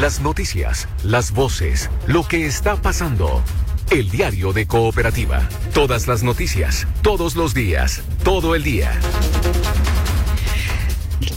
Las 0.00 0.22
noticias, 0.22 0.88
las 1.02 1.30
voces, 1.30 1.90
lo 2.06 2.26
que 2.26 2.46
está 2.46 2.76
pasando. 2.76 3.42
El 3.90 4.10
diario 4.10 4.54
de 4.54 4.66
Cooperativa. 4.66 5.46
Todas 5.74 6.08
las 6.08 6.22
noticias, 6.22 6.86
todos 7.02 7.36
los 7.36 7.52
días, 7.52 8.02
todo 8.24 8.54
el 8.54 8.62
día. 8.62 8.98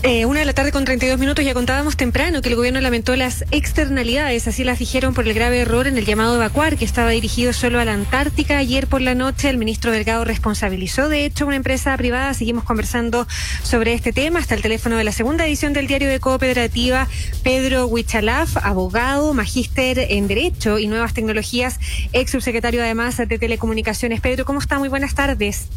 Eh, 0.04 0.26
una 0.26 0.40
de 0.40 0.46
la 0.46 0.54
tarde 0.54 0.72
con 0.72 0.86
32 0.86 1.20
minutos 1.20 1.44
ya 1.44 1.54
contábamos 1.54 1.98
temprano 1.98 2.42
que 2.42 2.48
el 2.50 2.56
gobierno 2.56 2.80
lamentó 2.80 3.16
las 3.18 3.44
externalidades, 3.52 4.48
así 4.48 4.64
las 4.64 4.80
dijeron 4.80 5.14
por 5.14 5.28
el 5.28 5.34
grave 5.34 5.60
error 5.60 5.88
en 5.88 5.98
el 5.98 6.06
llamado 6.06 6.36
evacuar 6.36 6.78
que 6.78 6.86
estaba 6.86 7.10
dirigido 7.10 7.52
solo 7.52 7.80
a 7.80 7.86
la 7.86 7.94
Antártica. 7.94 8.58
Ayer 8.58 8.88
por 8.88 9.02
la 9.02 9.14
noche 9.14 9.50
el 9.50 9.58
ministro 9.58 9.92
Delgado 9.92 10.24
responsabilizó 10.24 11.10
de 11.10 11.26
hecho 11.26 11.46
una 11.46 11.58
empresa 11.58 11.96
privada. 11.98 12.34
Seguimos 12.34 12.64
conversando 12.64 13.28
sobre 13.64 13.94
este 13.94 14.14
tema 14.14 14.40
hasta 14.40 14.56
el 14.56 14.62
teléfono 14.62 14.96
de 14.96 15.04
la 15.04 15.12
segunda 15.12 15.46
edición 15.46 15.74
del 15.74 15.88
diario 15.88 16.08
de 16.08 16.20
Cooperativa, 16.22 17.08
Pedro 17.44 17.88
Huichalaf, 17.88 18.58
abogado, 18.58 19.34
magíster 19.34 20.00
en 20.00 20.28
Derecho 20.28 20.80
y 20.80 20.88
Nuevas 20.88 21.14
Tecnologías, 21.14 21.80
ex 22.14 22.32
subsecretario 22.32 22.82
además 22.82 23.18
de 23.18 23.38
Telecomunicaciones. 23.38 24.22
Pedro, 24.22 24.46
¿cómo 24.46 24.60
está? 24.60 24.80
Muy 24.80 24.88
buenas 24.88 25.14
tardes. 25.14 25.68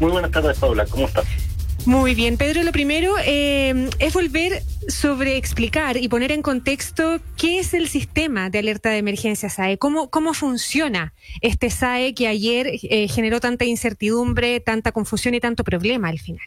Muy 0.00 0.10
buenas 0.10 0.30
tardes, 0.30 0.58
Paula. 0.58 0.86
¿Cómo 0.86 1.06
estás? 1.06 1.26
Muy 1.84 2.14
bien, 2.14 2.38
Pedro, 2.38 2.62
lo 2.62 2.70
primero 2.70 3.14
eh, 3.26 3.88
es 3.98 4.14
volver 4.14 4.60
sobre 4.86 5.36
explicar 5.36 5.96
y 5.96 6.08
poner 6.08 6.30
en 6.30 6.40
contexto 6.40 7.18
qué 7.36 7.58
es 7.58 7.74
el 7.74 7.88
sistema 7.88 8.50
de 8.50 8.60
alerta 8.60 8.90
de 8.90 8.98
emergencia 8.98 9.48
SAE, 9.48 9.78
cómo, 9.78 10.08
cómo 10.08 10.32
funciona 10.32 11.12
este 11.40 11.70
SAE 11.70 12.14
que 12.14 12.28
ayer 12.28 12.68
eh, 12.68 13.08
generó 13.08 13.40
tanta 13.40 13.64
incertidumbre, 13.64 14.60
tanta 14.60 14.92
confusión 14.92 15.34
y 15.34 15.40
tanto 15.40 15.64
problema 15.64 16.08
al 16.08 16.20
final. 16.20 16.46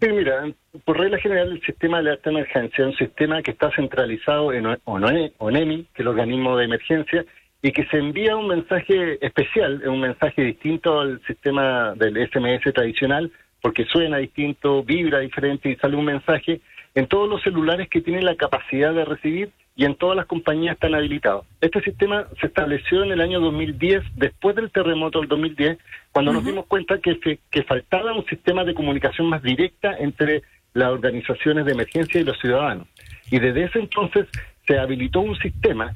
Sí, 0.00 0.08
mira, 0.08 0.50
por 0.86 0.98
regla 0.98 1.18
general 1.18 1.52
el 1.52 1.60
sistema 1.60 1.98
de 1.98 2.08
alerta 2.08 2.30
de 2.30 2.36
emergencia 2.36 2.84
es 2.84 2.92
un 2.92 2.96
sistema 2.96 3.42
que 3.42 3.50
está 3.50 3.70
centralizado 3.76 4.50
en 4.54 4.64
ONEMI, 4.84 5.84
que 5.84 5.92
es 5.94 6.00
el 6.00 6.08
organismo 6.08 6.56
de 6.56 6.64
emergencia, 6.64 7.24
y 7.60 7.70
que 7.70 7.84
se 7.86 7.98
envía 7.98 8.34
un 8.36 8.48
mensaje 8.48 9.24
especial, 9.24 9.82
un 9.86 10.00
mensaje 10.00 10.42
distinto 10.42 11.00
al 11.00 11.20
sistema 11.26 11.94
del 11.96 12.16
SMS 12.28 12.72
tradicional, 12.72 13.30
porque 13.64 13.86
suena 13.86 14.18
distinto, 14.18 14.82
vibra 14.84 15.20
diferente 15.20 15.70
y 15.70 15.76
sale 15.76 15.96
un 15.96 16.04
mensaje 16.04 16.60
en 16.94 17.06
todos 17.06 17.30
los 17.30 17.42
celulares 17.42 17.88
que 17.88 18.02
tienen 18.02 18.26
la 18.26 18.36
capacidad 18.36 18.92
de 18.92 19.06
recibir 19.06 19.52
y 19.74 19.86
en 19.86 19.94
todas 19.94 20.18
las 20.18 20.26
compañías 20.26 20.74
están 20.74 20.94
habilitados. 20.94 21.46
Este 21.62 21.80
sistema 21.80 22.26
se 22.38 22.48
estableció 22.48 23.02
en 23.02 23.12
el 23.12 23.22
año 23.22 23.40
2010, 23.40 24.02
después 24.16 24.54
del 24.54 24.70
terremoto 24.70 25.18
del 25.18 25.28
2010, 25.28 25.78
cuando 26.12 26.34
nos 26.34 26.44
dimos 26.44 26.66
cuenta 26.66 26.98
que, 26.98 27.18
que 27.50 27.62
faltaba 27.62 28.12
un 28.12 28.26
sistema 28.26 28.64
de 28.64 28.74
comunicación 28.74 29.30
más 29.30 29.42
directa 29.42 29.96
entre 29.98 30.42
las 30.74 30.90
organizaciones 30.90 31.64
de 31.64 31.72
emergencia 31.72 32.20
y 32.20 32.24
los 32.24 32.38
ciudadanos. 32.40 32.86
Y 33.30 33.38
desde 33.38 33.64
ese 33.64 33.78
entonces 33.78 34.26
se 34.66 34.78
habilitó 34.78 35.20
un 35.20 35.38
sistema 35.38 35.94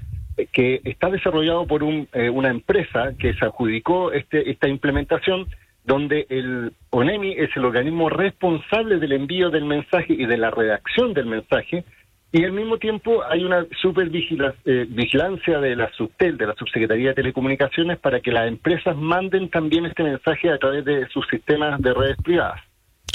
que 0.53 0.81
está 0.85 1.11
desarrollado 1.11 1.67
por 1.67 1.83
un, 1.83 2.09
eh, 2.15 2.31
una 2.31 2.49
empresa 2.49 3.13
que 3.19 3.35
se 3.35 3.45
adjudicó 3.45 4.11
este, 4.13 4.51
esta 4.51 4.69
implementación 4.69 5.47
donde 5.89 6.27
el 6.29 6.75
ONEMI 6.91 7.33
es 7.33 7.49
el 7.57 7.65
organismo 7.65 8.11
responsable 8.11 8.99
del 8.99 9.13
envío 9.13 9.49
del 9.49 9.65
mensaje 9.65 10.13
y 10.13 10.27
de 10.27 10.37
la 10.37 10.51
redacción 10.51 11.15
del 11.15 11.25
mensaje, 11.25 11.83
y 12.31 12.45
al 12.45 12.53
mismo 12.53 12.77
tiempo 12.77 13.25
hay 13.25 13.43
una 13.43 13.67
supervigilancia 13.81 14.61
eh, 14.67 14.85
vigilancia 14.87 15.59
de 15.61 15.75
la 15.75 15.91
SUTEL, 15.93 16.37
de 16.37 16.47
la 16.47 16.55
Subsecretaría 16.57 17.09
de 17.09 17.15
Telecomunicaciones, 17.15 17.99
para 17.99 18.21
que 18.21 18.31
las 18.31 18.47
empresas 18.47 18.95
manden 18.99 19.49
también 19.49 19.87
este 19.87 20.03
mensaje 20.03 20.51
a 20.51 20.59
través 20.59 20.85
de 20.85 21.09
sus 21.09 21.27
sistemas 21.29 21.81
de 21.81 21.95
redes 21.95 22.19
privadas. 22.23 22.61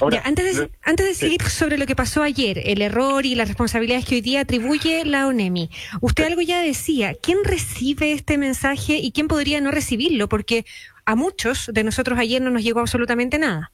Ahora, 0.01 0.23
antes, 0.25 0.57
de, 0.57 0.69
antes 0.83 1.05
de 1.05 1.13
seguir 1.13 1.43
sobre 1.43 1.77
lo 1.77 1.85
que 1.85 1.95
pasó 1.95 2.23
ayer, 2.23 2.59
el 2.65 2.81
error 2.81 3.23
y 3.27 3.35
las 3.35 3.47
responsabilidades 3.47 4.05
que 4.05 4.15
hoy 4.15 4.21
día 4.21 4.41
atribuye 4.41 5.05
la 5.05 5.27
ONEMI, 5.27 5.69
usted 6.01 6.25
algo 6.25 6.41
ya 6.41 6.59
decía, 6.61 7.13
¿quién 7.21 7.37
recibe 7.43 8.13
este 8.13 8.39
mensaje 8.39 8.97
y 8.97 9.11
quién 9.11 9.27
podría 9.27 9.61
no 9.61 9.69
recibirlo? 9.69 10.27
Porque 10.27 10.65
a 11.05 11.15
muchos 11.15 11.69
de 11.73 11.83
nosotros 11.83 12.17
ayer 12.19 12.41
no 12.41 12.51
nos 12.51 12.63
llegó 12.63 12.79
absolutamente 12.79 13.39
nada. 13.39 13.71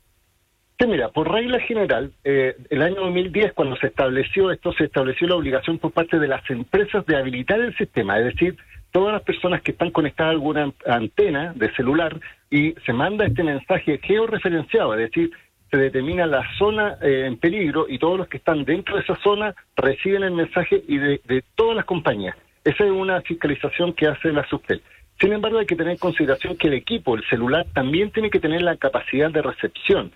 Sí, 0.80 0.88
mira, 0.88 1.09
por 1.09 1.30
regla 1.30 1.59
general, 1.59 2.14
eh, 2.24 2.56
el 2.70 2.81
año 2.81 3.02
2010, 3.02 3.52
cuando 3.53 3.76
se 3.76 3.88
estableció 3.88 4.50
esto, 4.50 4.72
se 4.74 4.86
estableció 4.86 5.28
la 5.28 5.36
obligación 5.36 5.78
por 5.78 5.92
parte 5.92 6.20
de 6.20 6.28
las 6.28 6.50
empresas 6.50 7.06
de 7.06 7.18
habilitar 7.18 7.59
el 7.59 7.76
sistema, 7.76 8.18
es 8.18 8.26
decir, 8.26 8.58
todas 8.92 9.14
las 9.14 9.24
personas 9.24 9.62
que 9.62 9.72
están 9.72 9.92
conectadas 9.92 10.30
a 10.30 10.34
alguna 10.36 10.72
antena 10.86 11.53
de 11.53 11.74
celular 11.76 12.20
y 12.50 12.74
se 12.86 12.94
manda 12.94 13.26
este 13.26 13.44
mensaje 13.44 14.00
georreferenciado, 14.02 14.94
es 14.94 15.12
decir, 15.12 15.32
se 15.70 15.78
determina 15.78 16.26
la 16.26 16.44
zona 16.58 16.98
eh, 17.02 17.26
en 17.28 17.38
peligro 17.38 17.86
y 17.88 18.00
todos 18.00 18.18
los 18.18 18.28
que 18.28 18.38
están 18.38 18.66
dentro 18.66 18.96
de 18.96 19.03
esa 19.03 19.16
zona 19.18 19.53
reciben 19.76 20.24
el 20.24 20.32
mensaje 20.32 20.84
y 20.88 20.98
de, 20.98 21.44
todas 21.56 21.76
las 21.76 21.86
compañías. 21.86 22.36
Esa 22.64 22.86
es 22.86 22.92
una 22.92 23.22
fiscalización 23.22 23.94
que 23.94 24.08
hace 24.08 24.32
la 24.32 24.48
Subtel. 24.48 24.82
Sin 25.19 25.34
embargo, 25.34 25.59
hay 25.59 25.66
que 25.66 25.75
tener 25.75 25.94
en 25.94 25.97
consideración 25.97 26.56
que 26.56 26.68
el 26.68 26.75
equipo, 26.75 27.16
el 27.16 27.24
celular, 27.30 27.66
también 27.74 28.12
tiene 28.12 28.30
que 28.30 28.40
tener 28.40 28.62
la 28.62 28.78
capacidad 28.78 29.30
de 29.30 29.41
recepción. 29.41 30.12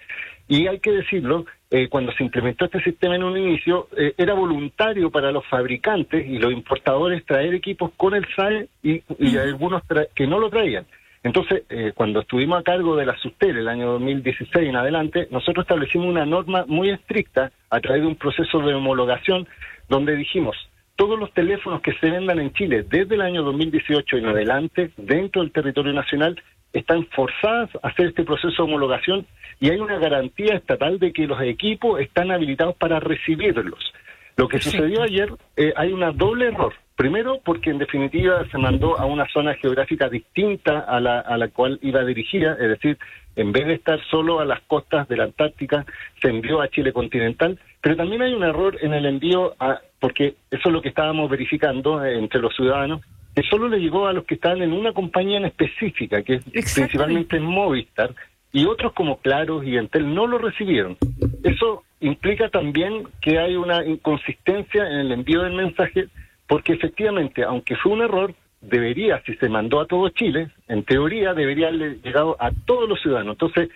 Y 0.48 0.68
hay 0.68 0.80
que 0.80 0.92
decirlo, 0.92 1.46
eh, 1.72 1.88
cuando 1.90 2.12
se 2.14 2.24
implementó 2.24 2.66
este 2.66 2.82
sistema 2.82 3.16
en 3.16 3.24
un 3.24 3.38
inicio, 3.38 3.88
eh, 3.98 4.14
era 4.18 4.34
voluntario 4.34 5.10
para 5.10 5.32
los 5.32 5.46
fabricantes 5.48 6.26
y 6.28 6.38
los 6.38 6.54
importadores 6.54 7.26
traer 7.26 7.54
equipos 7.54 7.92
con 7.98 8.14
el 8.14 8.26
SAE 8.36 8.68
y, 8.82 9.02
y 9.20 9.38
algunos 9.38 9.84
que 10.16 10.28
no 10.28 10.40
lo 10.40 10.50
traían. 10.50 10.86
Entonces, 11.24 11.64
eh, 11.70 11.94
cuando 11.96 12.20
estuvimos 12.20 12.60
a 12.60 12.64
cargo 12.64 12.98
de 12.98 13.06
la 13.06 13.18
SUSTER 13.18 13.58
el 13.58 13.70
año 13.70 13.94
2016 13.94 14.68
en 14.68 14.76
adelante, 14.76 15.28
nosotros 15.32 15.64
establecimos 15.64 16.08
una 16.08 16.26
norma 16.26 16.66
muy 16.68 16.90
estricta 16.90 17.52
a 17.70 17.80
través 17.80 18.02
de 18.02 18.08
un 18.08 18.18
proceso 18.18 18.60
de 18.60 18.74
homologación 18.74 19.48
donde 19.88 20.18
dijimos, 20.18 20.58
todos 20.96 21.20
los 21.20 21.32
teléfonos 21.34 21.82
que 21.82 21.94
se 21.94 22.10
vendan 22.10 22.40
en 22.40 22.54
Chile 22.54 22.86
desde 22.90 23.16
el 23.16 23.22
año 23.22 23.44
2018 23.44 24.18
en 24.18 24.26
adelante, 24.28 24.92
dentro 24.98 25.42
del 25.42 25.52
territorio 25.52 25.94
nacional, 25.94 26.42
están 26.72 27.06
forzadas 27.08 27.70
a 27.82 27.90
hacer 27.90 28.08
este 28.08 28.24
proceso 28.24 28.56
de 28.58 28.64
homologación 28.64 29.26
y 29.60 29.70
hay 29.70 29.78
una 29.80 30.00
garantía 30.00 30.56
estatal 30.56 31.00
de 31.00 31.14
que 31.14 31.28
los 31.28 31.42
equipos 31.42 32.00
están 32.00 32.32
habilitados 32.32 32.76
para 32.76 33.00
recibirlos. 33.00 33.94
Lo 34.36 34.48
que 34.48 34.60
sucedió 34.60 35.04
ayer, 35.04 35.30
eh, 35.56 35.74
hay 35.76 35.94
una 35.94 36.12
doble 36.12 36.48
error. 36.48 36.74
Primero, 36.96 37.40
porque 37.44 37.72
en 37.72 37.80
definitiva 37.80 38.46
se 38.52 38.58
mandó 38.58 39.00
a 39.00 39.06
una 39.06 39.28
zona 39.30 39.56
geográfica 39.56 40.10
distinta 40.10 40.80
a 40.80 41.00
la, 41.00 41.20
a 41.20 41.38
la 41.38 41.48
cual 41.48 41.80
iba 41.82 42.04
dirigida, 42.04 42.54
es 42.54 42.70
decir, 42.70 42.98
en 43.36 43.52
vez 43.52 43.66
de 43.66 43.74
estar 43.74 44.00
solo 44.12 44.40
a 44.40 44.46
las 44.46 44.62
costas 44.62 45.08
de 45.08 45.18
la 45.18 45.24
Antártica, 45.24 45.86
se 46.22 46.30
envió 46.30 46.62
a 46.62 46.68
Chile 46.68 46.94
continental, 46.94 47.60
pero 47.82 47.96
también 47.96 48.22
hay 48.22 48.34
un 48.34 48.44
error 48.44 48.78
en 48.82 48.94
el 48.94 49.06
envío, 49.06 49.56
a, 49.60 49.82
porque 50.04 50.36
eso 50.52 50.68
es 50.68 50.74
lo 50.74 50.82
que 50.82 50.90
estábamos 50.90 51.30
verificando 51.30 52.04
eh, 52.04 52.20
entre 52.20 52.42
los 52.42 52.54
ciudadanos, 52.54 53.00
que 53.34 53.42
solo 53.44 53.70
le 53.70 53.80
llegó 53.80 54.06
a 54.06 54.12
los 54.12 54.26
que 54.26 54.36
están 54.36 54.62
en 54.62 54.74
una 54.74 54.92
compañía 54.92 55.38
en 55.38 55.46
específica, 55.46 56.22
que 56.24 56.42
es 56.52 56.74
principalmente 56.74 57.38
en 57.38 57.44
Movistar, 57.44 58.14
y 58.52 58.66
otros 58.66 58.92
como 58.92 59.20
Claros 59.20 59.64
y 59.64 59.78
Entel 59.78 60.14
no 60.14 60.28
lo 60.28 60.40
recibieron. 60.40 60.98
Eso 61.42 61.84
implica 62.02 62.50
también 62.50 63.08
que 63.22 63.40
hay 63.40 63.56
una 63.56 63.86
inconsistencia 63.86 64.86
en 64.86 65.00
el 65.00 65.12
envío 65.14 65.44
del 65.44 65.54
mensaje, 65.54 66.10
porque 66.48 66.74
efectivamente, 66.74 67.46
aunque 67.46 67.78
fue 67.78 67.94
un 67.94 68.02
error, 68.02 68.36
debería, 68.60 69.24
si 69.26 69.36
se 69.36 69.48
mandó 69.48 69.80
a 69.80 69.88
todo 69.88 70.10
Chile, 70.10 70.50
en 70.68 70.84
teoría 70.84 71.34
debería 71.34 71.70
haber 71.70 72.02
llegado 72.02 72.36
a 72.42 72.52
todos 72.66 72.90
los 72.90 73.02
ciudadanos. 73.02 73.36
Entonces, 73.36 73.70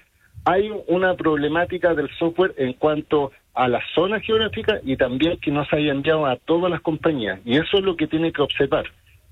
hay 0.43 0.71
una 0.87 1.15
problemática 1.15 1.93
del 1.93 2.09
software 2.17 2.53
en 2.57 2.73
cuanto 2.73 3.31
a 3.57 3.67
la 3.67 3.81
zona 3.95 4.19
geográfica 4.19 4.79
y 4.83 4.95
también 4.95 5.39
que 5.39 5.51
no 5.51 5.65
se 5.65 5.75
haya 5.75 5.91
enviado 5.91 6.25
a 6.27 6.35
todas 6.37 6.69
las 6.69 6.81
compañías. 6.81 7.39
Y 7.43 7.57
eso 7.57 7.79
es 7.79 7.83
lo 7.83 7.97
que 7.97 8.07
tiene 8.07 8.31
que 8.31 8.41
observar. 8.41 8.85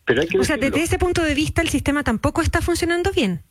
Pero 0.03 0.21
hay 0.21 0.27
que 0.27 0.39
o 0.39 0.43
sea, 0.43 0.57
desde 0.57 0.81
ese 0.81 0.97
punto 0.97 1.23
de 1.23 1.35
vista 1.35 1.61
el 1.61 1.69
sistema 1.69 2.03
tampoco 2.03 2.41
está 2.41 2.61
funcionando 2.61 3.11
bien. 3.11 3.43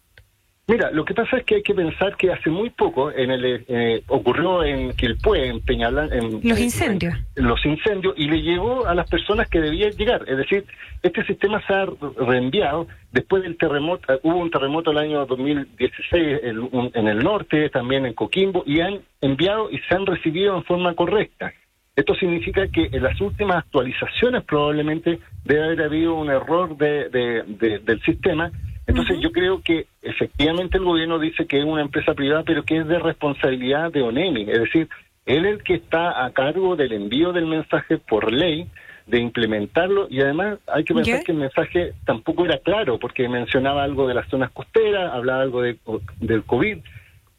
Mira, 0.66 0.90
lo 0.90 1.04
que 1.04 1.12
pasa 1.12 1.36
es 1.36 1.44
que 1.44 1.56
hay 1.56 1.62
que 1.62 1.74
pensar 1.74 2.16
que 2.16 2.32
hace 2.32 2.48
muy 2.48 2.70
poco 2.70 3.12
en 3.12 3.30
el 3.30 3.64
eh, 3.68 4.02
ocurrió 4.08 4.64
en 4.64 4.92
Quilpué, 4.96 5.48
en 5.48 5.60
Peñalán, 5.60 6.10
en 6.10 6.40
los 6.42 6.58
incendios, 6.58 7.14
los 7.34 7.62
incendios 7.66 8.14
y 8.16 8.28
le 8.28 8.40
llegó 8.40 8.86
a 8.86 8.94
las 8.94 9.08
personas 9.10 9.46
que 9.50 9.60
debían 9.60 9.90
llegar. 9.90 10.24
Es 10.26 10.38
decir, 10.38 10.64
este 11.02 11.22
sistema 11.26 11.62
se 11.66 11.74
ha 11.74 11.86
reenviado 12.16 12.86
después 13.12 13.42
del 13.42 13.58
terremoto. 13.58 14.10
Eh, 14.10 14.20
hubo 14.22 14.36
un 14.38 14.50
terremoto 14.50 14.90
el 14.90 14.98
año 14.98 15.26
2016 15.26 16.40
en 16.42 17.08
el 17.08 17.18
norte, 17.18 17.68
también 17.68 18.06
en 18.06 18.14
Coquimbo 18.14 18.64
y 18.66 18.80
han 18.80 19.00
enviado 19.20 19.70
y 19.70 19.78
se 19.80 19.94
han 19.94 20.06
recibido 20.06 20.56
en 20.56 20.64
forma 20.64 20.94
correcta. 20.94 21.52
Esto 21.94 22.14
significa 22.14 22.66
que 22.68 22.88
en 22.90 23.02
las 23.02 23.20
últimas 23.20 23.58
actualizaciones 23.58 24.42
probablemente 24.44 25.20
debe 25.44 25.64
haber 25.64 25.82
habido 25.82 26.14
un 26.14 26.30
error 26.30 26.76
de, 26.76 27.44
del 27.84 28.02
sistema 28.02 28.50
entonces 28.86 29.18
yo 29.20 29.32
creo 29.32 29.62
que 29.62 29.86
efectivamente 30.02 30.78
el 30.78 30.84
gobierno 30.84 31.18
dice 31.18 31.46
que 31.46 31.58
es 31.58 31.64
una 31.64 31.82
empresa 31.82 32.14
privada, 32.14 32.42
pero 32.44 32.64
que 32.64 32.78
es 32.78 32.86
de 32.86 32.98
responsabilidad 32.98 33.92
de 33.92 34.02
ONEMI, 34.02 34.42
es 34.42 34.60
decir, 34.60 34.88
él 35.26 35.46
es 35.46 35.52
el 35.52 35.62
que 35.62 35.74
está 35.74 36.24
a 36.24 36.30
cargo 36.32 36.76
del 36.76 36.92
envío 36.92 37.32
del 37.32 37.46
mensaje 37.46 37.98
por 37.98 38.30
ley, 38.32 38.68
de 39.06 39.18
implementarlo 39.18 40.06
y 40.08 40.20
además 40.20 40.58
hay 40.66 40.84
que 40.84 40.94
pensar 40.94 41.22
que 41.24 41.32
el 41.32 41.38
mensaje 41.38 41.92
tampoco 42.06 42.44
era 42.46 42.58
claro 42.58 42.98
porque 42.98 43.28
mencionaba 43.28 43.84
algo 43.84 44.08
de 44.08 44.14
las 44.14 44.28
zonas 44.28 44.50
costeras, 44.50 45.12
hablaba 45.12 45.42
algo 45.42 45.62
de, 45.62 45.78
del 46.20 46.42
COVID. 46.44 46.78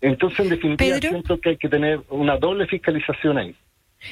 Entonces, 0.01 0.39
en 0.41 0.49
definitiva, 0.49 0.97
siento 0.97 1.39
que 1.39 1.49
hay 1.49 1.57
que 1.57 1.69
tener 1.69 2.01
una 2.09 2.37
doble 2.37 2.67
fiscalización 2.67 3.37
ahí. 3.39 3.55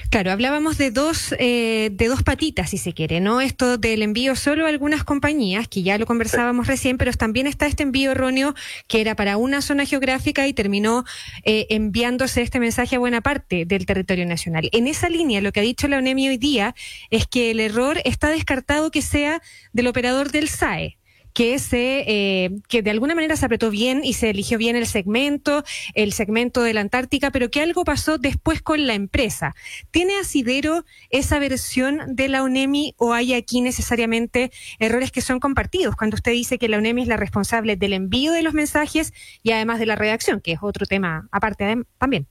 Claro, 0.10 0.31
hablábamos 0.31 0.78
de 0.78 0.92
dos, 0.92 1.34
eh, 1.40 1.90
de 1.92 2.07
dos 2.07 2.24
patitas, 2.24 2.69
si 2.69 2.78
se 2.78 2.94
quiere, 2.94 3.19
¿no? 3.19 3.42
Esto 3.42 3.78
del 3.78 4.01
envío 4.01 4.36
solo 4.36 4.66
a 4.66 4.69
algunas 4.69 5.04
compañías, 5.04 5.68
que 5.68 5.84
ya 5.84 5.98
lo 5.98 6.06
conversábamos 6.06 6.68
recién, 6.68 6.98
pero 6.98 7.12
también 7.13 7.48
está 7.48 7.68
este 7.68 7.84
envío 7.84 8.12
erróneo 8.12 8.54
que 8.88 9.01
era 9.01 9.16
para 9.16 9.38
una 9.38 9.62
zona 9.62 9.86
geográfica 9.86 10.48
y 10.48 10.54
terminó 10.54 11.04
eh, 11.44 11.68
enviándose 11.69 12.42
este 12.42 12.60
mensaje 12.60 12.95
a 12.95 13.00
buena 13.00 13.22
parte 13.22 13.66
del 13.66 13.86
territorio 13.86 14.25
nacional. 14.25 14.69
En 14.72 14.88
esa 14.88 15.10
línea, 15.10 15.42
lo 15.42 15.51
que 15.51 15.60
ha 15.60 15.63
dicho 15.63 15.88
la 15.88 15.98
ONEMI 15.98 16.30
hoy 16.30 16.38
día 16.38 16.75
es 17.10 17.28
que 17.28 17.51
el 17.51 17.60
error 17.60 18.01
está 18.06 18.30
descartado 18.30 18.92
que 18.92 19.01
sea 19.01 19.42
del 19.74 19.88
operador 19.88 20.31
del 20.31 20.50
SAE 20.50 20.98
que 21.33 21.59
se 21.59 22.03
eh, 22.07 22.51
que 22.68 22.81
de 22.81 22.91
alguna 22.91 23.15
manera 23.15 23.35
se 23.35 23.45
apretó 23.45 23.69
bien 23.69 24.01
y 24.03 24.13
se 24.13 24.30
eligió 24.30 24.57
bien 24.57 24.75
el 24.75 24.85
segmento, 24.85 25.63
el 25.94 26.13
segmento 26.13 26.62
de 26.62 26.74
la 26.74 26.81
Antártica, 26.81 27.31
pero 27.31 27.50
que 27.50 27.62
algo 27.62 27.83
pasó 27.83 28.18
después 28.18 28.62
con 28.62 28.88
la 28.88 28.94
empresa. 28.94 29.56
¿Tiene 29.91 30.18
asidero 30.19 30.83
esa 31.09 31.39
versión 31.39 32.15
de 32.15 32.30
la 32.30 32.44
UNEMI 32.44 32.95
o 32.97 33.13
hay 33.13 33.33
aquí 33.33 33.62
necesariamente 33.62 34.51
errores 34.80 35.12
que 35.12 35.21
son 35.21 35.39
compartidos 35.39 35.95
cuando 35.95 36.15
usted 36.15 36.31
dice 36.31 36.57
que 36.57 36.69
la 36.69 36.77
UNEMI 36.77 37.03
es 37.03 37.07
la 37.07 37.18
responsable 37.18 37.75
del 37.75 37.94
envío 37.94 38.31
de 38.31 38.44
los 38.44 38.53
mensajes 38.53 39.13
y 39.44 39.51
además 39.51 39.80
de 39.80 39.85
la 39.85 39.95
redacción, 39.95 40.41
que 40.41 40.53
es 40.53 40.59
otro 40.62 40.85
tema 40.85 41.27
aparte 41.31 41.83
también? 41.97 42.27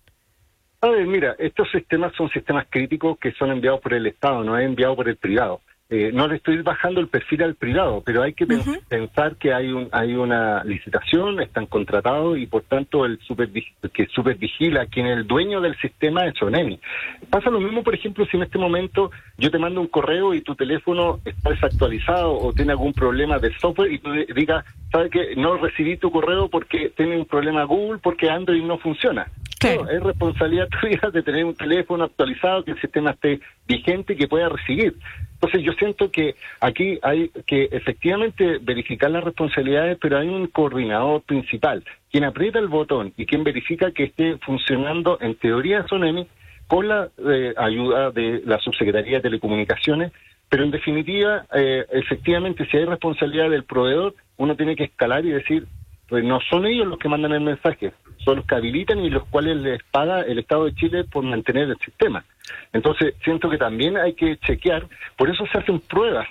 A 0.81 0.89
ver, 0.89 1.07
mira, 1.07 1.37
estos 1.39 1.71
sistemas 1.71 2.13
son 2.17 2.29
sistemas 2.31 2.67
críticos 2.69 3.17
que 3.19 3.33
son 3.33 3.53
enviados 3.53 3.81
por 3.81 3.95
el 3.95 4.07
Estado, 4.07 4.43
no 4.43 4.59
es 4.59 4.67
enviado 4.67 4.97
por 4.97 5.09
el 5.09 5.17
privado. 5.17 5.61
Eh, 5.95 6.11
no 6.11 6.27
le 6.27 6.37
estoy 6.37 6.63
bajando 6.63 7.01
el 7.01 7.09
perfil 7.09 7.43
al 7.43 7.55
privado, 7.55 8.03
pero 8.03 8.23
hay 8.23 8.33
que 8.33 8.47
pensar 8.47 9.37
que 9.37 9.53
hay 9.53 9.71
un, 9.71 9.91
hay 9.93 10.15
una 10.15 10.65
licitación, 10.65 11.39
están 11.43 11.67
contratados 11.67 12.39
y 12.39 12.47
por 12.47 12.63
tanto 12.63 13.05
el 13.05 13.19
super, 13.19 13.51
que 13.93 14.07
supervigila 14.07 14.87
quien 14.87 15.07
es 15.07 15.19
el 15.19 15.27
dueño 15.27 15.61
del 15.61 15.77
sistema 15.77 16.25
es 16.25 16.41
ONEMI. 16.41 16.81
Pasa 17.29 17.51
lo 17.51 17.61
mismo, 17.61 17.83
por 17.83 17.95
ejemplo, 17.95 18.25
si 18.25 18.39
en 18.39 18.45
este 18.45 18.57
momento 18.57 19.11
yo 19.37 19.51
te 19.51 19.59
mando 19.59 19.83
un 19.83 19.89
correo 19.89 20.33
y 20.33 20.41
tu 20.41 20.55
teléfono 20.55 21.21
está 21.27 21.51
desactualizado 21.51 22.39
o 22.39 22.55
tiene 22.55 22.73
algún 22.73 22.95
problema 22.95 23.39
de 23.39 23.53
software 23.59 23.93
y 23.93 23.99
tú 23.99 24.13
digas, 24.35 24.65
¿sabes 24.91 25.11
que 25.11 25.37
No 25.37 25.59
recibí 25.59 25.99
tu 25.99 26.11
correo 26.11 26.49
porque 26.49 26.91
tiene 26.97 27.19
un 27.19 27.27
problema 27.27 27.65
Google, 27.65 28.01
porque 28.03 28.31
Android 28.31 28.63
no 28.63 28.79
funciona. 28.79 29.27
Claro. 29.59 29.89
es 29.91 30.03
responsabilidad 30.03 30.69
tuya 30.81 31.11
de 31.13 31.23
tener 31.23 31.45
un 31.45 31.55
teléfono 31.55 32.05
actualizado, 32.05 32.65
que 32.65 32.71
el 32.71 32.81
sistema 32.81 33.11
esté 33.11 33.41
vigente 33.69 34.15
y 34.15 34.17
que 34.17 34.27
pueda 34.27 34.49
recibir. 34.49 34.97
Entonces 35.43 35.67
yo 35.67 35.73
siento 35.73 36.09
que 36.13 36.37
aquí 36.61 37.01
hay 37.03 37.31
que 37.49 37.65
efectivamente 37.73 38.59
verificar 38.63 39.11
las 39.11 39.25
responsabilidades, 39.25 39.99
pero 40.01 40.17
hay 40.17 40.29
un 40.29 40.47
coordinador 40.47 41.23
principal, 41.23 41.83
quien 42.13 42.23
aprieta 42.23 42.61
el 42.61 42.69
botón 42.69 43.13
y 43.17 43.27
quien 43.27 43.43
verifica 43.43 43.91
que 43.91 44.05
esté 44.05 44.39
funcionando 44.39 45.19
en 45.21 45.35
teoría 45.35 45.85
Sonemi 45.89 46.29
con 46.69 46.87
la 46.87 47.09
eh, 47.29 47.55
ayuda 47.57 48.13
de 48.13 48.43
la 48.47 48.61
Subsecretaría 48.61 49.17
de 49.17 49.23
Telecomunicaciones, 49.23 50.13
pero 50.49 50.63
en 50.63 50.71
definitiva, 50.71 51.45
eh, 51.53 51.87
efectivamente, 51.91 52.65
si 52.71 52.77
hay 52.77 52.85
responsabilidad 52.85 53.51
del 53.51 53.65
proveedor, 53.65 54.15
uno 54.37 54.55
tiene 54.55 54.77
que 54.77 54.85
escalar 54.85 55.25
y 55.25 55.31
decir, 55.31 55.67
pues 56.13 56.25
no 56.25 56.41
son 56.51 56.67
ellos 56.67 56.87
los 56.87 56.99
que 56.99 57.09
mandan 57.09 57.33
el 57.33 57.41
mensaje, 57.41 57.95
son 58.23 58.37
los 58.37 58.45
que 58.45 58.55
habilitan 58.55 58.99
y 58.99 59.09
los 59.09 59.25
cuales 59.29 59.57
les 59.57 59.83
paga 59.85 60.21
el 60.21 60.39
Estado 60.41 60.67
de 60.67 60.75
Chile 60.75 61.05
por 61.05 61.25
mantener 61.25 61.71
el 61.71 61.79
sistema. 61.79 62.23
Entonces, 62.71 63.15
siento 63.25 63.49
que 63.49 63.57
también 63.57 63.97
hay 63.97 64.13
que 64.13 64.37
chequear, 64.37 64.87
por 65.17 65.31
eso 65.31 65.47
se 65.47 65.57
hacen 65.57 65.81
pruebas 65.81 66.29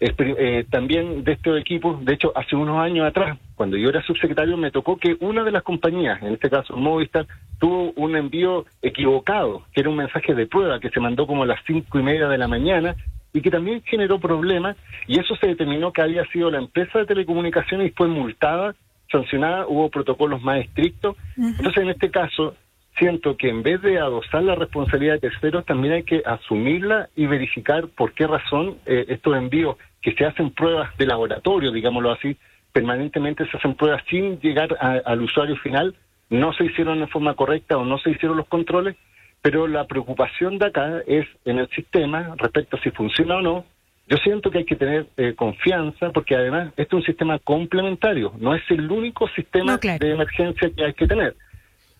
eh, 0.00 0.66
también 0.68 1.24
de 1.24 1.32
estos 1.32 1.58
equipos. 1.58 2.04
De 2.04 2.12
hecho, 2.12 2.30
hace 2.36 2.56
unos 2.56 2.76
años 2.78 3.06
atrás, 3.06 3.38
cuando 3.54 3.78
yo 3.78 3.88
era 3.88 4.02
subsecretario, 4.02 4.58
me 4.58 4.70
tocó 4.70 4.98
que 4.98 5.16
una 5.20 5.42
de 5.44 5.52
las 5.52 5.62
compañías, 5.62 6.22
en 6.22 6.34
este 6.34 6.50
caso 6.50 6.76
Movistar, 6.76 7.26
tuvo 7.58 7.90
un 7.96 8.14
envío 8.14 8.66
equivocado, 8.82 9.62
que 9.72 9.80
era 9.80 9.88
un 9.88 9.96
mensaje 9.96 10.34
de 10.34 10.46
prueba 10.46 10.78
que 10.78 10.90
se 10.90 11.00
mandó 11.00 11.26
como 11.26 11.44
a 11.44 11.46
las 11.46 11.60
cinco 11.66 11.98
y 11.98 12.02
media 12.02 12.28
de 12.28 12.36
la 12.36 12.48
mañana 12.48 12.96
y 13.32 13.40
que 13.40 13.50
también 13.50 13.80
generó 13.86 14.20
problemas, 14.20 14.76
y 15.06 15.18
eso 15.18 15.34
se 15.36 15.46
determinó 15.46 15.90
que 15.90 16.02
había 16.02 16.26
sido 16.26 16.50
la 16.50 16.58
empresa 16.58 16.98
de 16.98 17.06
telecomunicaciones 17.06 17.88
y 17.88 17.94
fue 17.94 18.08
multada 18.08 18.74
sancionada, 19.12 19.66
hubo 19.68 19.88
protocolos 19.90 20.42
más 20.42 20.58
estrictos. 20.64 21.16
Entonces, 21.36 21.82
en 21.82 21.90
este 21.90 22.10
caso, 22.10 22.56
siento 22.98 23.36
que 23.36 23.48
en 23.48 23.62
vez 23.62 23.80
de 23.82 23.98
adosar 23.98 24.42
la 24.42 24.54
responsabilidad 24.54 25.14
de 25.14 25.30
terceros, 25.30 25.64
también 25.64 25.94
hay 25.94 26.02
que 26.02 26.22
asumirla 26.24 27.08
y 27.14 27.26
verificar 27.26 27.88
por 27.88 28.12
qué 28.12 28.26
razón 28.26 28.78
eh, 28.86 29.04
estos 29.08 29.36
envíos 29.36 29.76
que 30.00 30.14
se 30.14 30.24
hacen 30.24 30.50
pruebas 30.50 30.96
de 30.96 31.06
laboratorio, 31.06 31.70
digámoslo 31.70 32.10
así, 32.10 32.36
permanentemente 32.72 33.46
se 33.48 33.56
hacen 33.56 33.74
pruebas 33.74 34.02
sin 34.08 34.40
llegar 34.40 34.76
al 34.80 35.22
usuario 35.22 35.56
final, 35.56 35.94
no 36.30 36.52
se 36.54 36.64
hicieron 36.64 37.00
de 37.00 37.06
forma 37.06 37.34
correcta 37.34 37.76
o 37.76 37.84
no 37.84 37.98
se 37.98 38.10
hicieron 38.10 38.38
los 38.38 38.48
controles, 38.48 38.96
pero 39.42 39.66
la 39.66 39.86
preocupación 39.86 40.58
de 40.58 40.66
acá 40.66 41.02
es 41.06 41.26
en 41.44 41.58
el 41.58 41.68
sistema 41.68 42.34
respecto 42.38 42.76
a 42.76 42.80
si 42.80 42.90
funciona 42.90 43.36
o 43.36 43.42
no, 43.42 43.64
yo 44.12 44.18
siento 44.18 44.50
que 44.50 44.58
hay 44.58 44.64
que 44.66 44.76
tener 44.76 45.06
eh, 45.16 45.32
confianza 45.34 46.10
porque 46.10 46.36
además 46.36 46.68
este 46.76 46.82
es 46.82 46.92
un 46.92 47.02
sistema 47.02 47.38
complementario, 47.38 48.34
no 48.38 48.54
es 48.54 48.62
el 48.68 48.90
único 48.90 49.26
sistema 49.28 49.78
de 49.78 50.10
emergencia 50.10 50.68
que 50.68 50.84
hay 50.84 50.92
que 50.92 51.06
tener. 51.06 51.34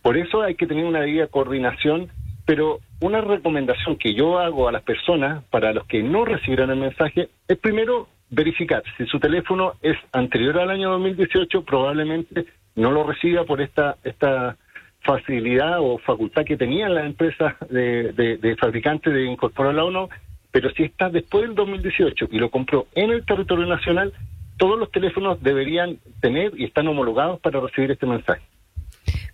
Por 0.03 0.19
eso 0.19 0.43
hay 0.43 0.55
que 0.55 0.67
tener 0.67 0.85
una 0.85 1.01
debida 1.01 1.29
coordinación, 1.29 2.11
pero 2.45 2.81
una 3.01 3.23
recomendación 3.23 3.97
que 3.97 4.13
yo 4.13 4.39
hago 4.39 4.69
a 4.69 4.73
las 4.73 4.83
personas, 4.83 5.43
para 5.45 5.73
los 5.73 5.87
que 5.87 6.03
no 6.03 6.27
recibieron 6.27 6.71
el 6.71 6.81
mensaje, 6.81 7.31
es 7.49 7.57
primero 7.57 8.09
verificar 8.29 8.83
si 8.99 9.07
su 9.07 9.19
teléfono 9.19 9.73
es 9.81 9.97
anterior 10.13 10.59
al 10.59 10.69
año 10.69 10.91
2018, 10.91 11.65
probablemente 11.65 12.45
no 12.75 12.91
lo 12.91 13.05
reciba 13.05 13.45
por 13.45 13.63
esta, 13.63 13.97
esta 14.05 14.59
facilidad 15.01 15.79
o 15.81 15.97
facultad 15.97 16.45
que 16.45 16.59
tenían 16.59 16.95
las 16.95 17.07
empresas 17.07 17.55
de, 17.71 18.13
de, 18.13 18.37
de 18.37 18.57
fabricantes 18.57 19.15
de 19.15 19.25
incorporarlo 19.25 19.87
o 19.87 19.91
no, 19.91 20.09
pero 20.53 20.71
si 20.73 20.85
está 20.85 21.09
después 21.09 21.45
del 21.45 21.55
2018 21.55 22.29
y 22.31 22.39
lo 22.39 22.51
compró 22.51 22.87
en 22.95 23.11
el 23.11 23.25
territorio 23.25 23.67
nacional, 23.67 24.13
todos 24.59 24.79
los 24.79 24.93
teléfonos 24.93 25.43
deberían 25.43 25.99
tener 26.21 26.53
y 26.57 26.65
están 26.65 26.87
homologados 26.87 27.41
para 27.41 27.59
recibir 27.59 27.91
este 27.91 28.07
mensaje. 28.07 28.43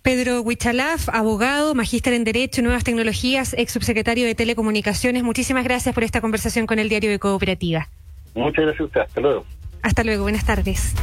Pedro 0.01 0.41
Huichalaf, 0.41 1.09
abogado, 1.09 1.75
magíster 1.75 2.13
en 2.13 2.23
Derecho 2.23 2.61
y 2.61 2.63
Nuevas 2.63 2.85
Tecnologías, 2.85 3.53
ex 3.57 3.73
subsecretario 3.73 4.25
de 4.25 4.33
Telecomunicaciones. 4.33 5.23
Muchísimas 5.23 5.65
gracias 5.65 5.93
por 5.93 6.03
esta 6.03 6.21
conversación 6.21 6.65
con 6.65 6.79
el 6.79 6.87
Diario 6.89 7.11
de 7.11 7.19
Cooperativa. 7.19 7.87
Muchas 8.33 8.65
gracias 8.65 8.81
a 8.81 8.83
usted. 8.85 9.01
Hasta 9.01 9.21
luego. 9.21 9.45
Hasta 9.81 10.03
luego. 10.03 10.23
Buenas 10.23 10.45
tardes. 10.45 10.95